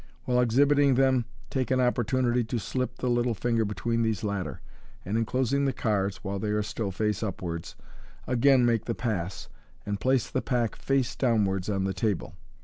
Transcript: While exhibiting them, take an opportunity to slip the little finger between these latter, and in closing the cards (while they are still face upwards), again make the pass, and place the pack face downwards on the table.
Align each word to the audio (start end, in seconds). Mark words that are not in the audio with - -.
While 0.25 0.41
exhibiting 0.41 0.95
them, 0.95 1.25
take 1.51 1.69
an 1.69 1.79
opportunity 1.79 2.43
to 2.45 2.57
slip 2.57 2.95
the 2.97 3.07
little 3.07 3.35
finger 3.35 3.63
between 3.63 4.01
these 4.01 4.23
latter, 4.23 4.59
and 5.05 5.15
in 5.15 5.25
closing 5.25 5.65
the 5.65 5.73
cards 5.73 6.23
(while 6.23 6.39
they 6.39 6.47
are 6.49 6.63
still 6.63 6.89
face 6.89 7.21
upwards), 7.21 7.75
again 8.25 8.65
make 8.65 8.85
the 8.85 8.95
pass, 8.95 9.47
and 9.85 9.99
place 9.99 10.27
the 10.27 10.41
pack 10.41 10.75
face 10.75 11.15
downwards 11.15 11.69
on 11.69 11.83
the 11.83 11.93
table. 11.93 12.33